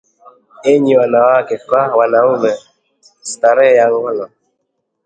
[0.71, 2.53] Enyi wanawake kwa wanaume,
[3.21, 4.27] starehe ya ngono